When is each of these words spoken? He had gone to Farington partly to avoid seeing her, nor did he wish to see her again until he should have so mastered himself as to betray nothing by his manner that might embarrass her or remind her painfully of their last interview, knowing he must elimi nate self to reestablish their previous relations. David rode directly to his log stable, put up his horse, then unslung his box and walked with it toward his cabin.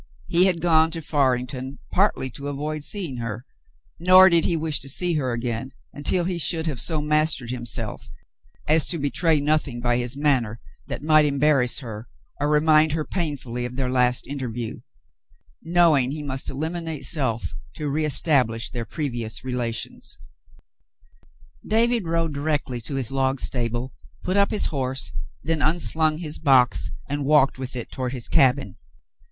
He 0.29 0.47
had 0.47 0.61
gone 0.61 0.89
to 0.89 1.01
Farington 1.03 1.77
partly 1.91 2.31
to 2.31 2.47
avoid 2.47 2.83
seeing 2.83 3.17
her, 3.17 3.45
nor 3.99 4.29
did 4.31 4.45
he 4.45 4.57
wish 4.57 4.79
to 4.79 4.89
see 4.89 5.13
her 5.13 5.31
again 5.31 5.73
until 5.93 6.23
he 6.23 6.39
should 6.39 6.65
have 6.65 6.81
so 6.81 7.01
mastered 7.03 7.51
himself 7.51 8.09
as 8.67 8.83
to 8.85 8.97
betray 8.97 9.39
nothing 9.39 9.79
by 9.79 9.97
his 9.97 10.17
manner 10.17 10.59
that 10.87 11.03
might 11.03 11.25
embarrass 11.25 11.81
her 11.81 12.07
or 12.39 12.49
remind 12.49 12.93
her 12.93 13.05
painfully 13.05 13.63
of 13.63 13.75
their 13.75 13.91
last 13.91 14.25
interview, 14.25 14.79
knowing 15.61 16.09
he 16.09 16.23
must 16.23 16.49
elimi 16.49 16.81
nate 16.81 17.05
self 17.05 17.53
to 17.75 17.87
reestablish 17.87 18.71
their 18.71 18.85
previous 18.85 19.43
relations. 19.43 20.17
David 21.63 22.07
rode 22.07 22.33
directly 22.33 22.81
to 22.81 22.95
his 22.95 23.11
log 23.11 23.39
stable, 23.39 23.93
put 24.23 24.35
up 24.35 24.49
his 24.49 24.65
horse, 24.73 25.11
then 25.43 25.61
unslung 25.61 26.17
his 26.17 26.39
box 26.39 26.89
and 27.07 27.23
walked 27.23 27.59
with 27.59 27.75
it 27.75 27.91
toward 27.91 28.13
his 28.13 28.27
cabin. 28.27 28.77